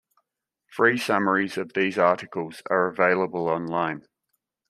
[0.71, 4.03] Free summaries of these articles are available online.